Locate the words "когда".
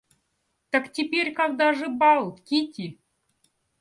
1.31-1.73